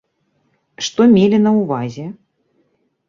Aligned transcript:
Што 0.87 1.07
мелі 1.13 1.37
на 1.45 1.51
ўвазе? 1.61 2.07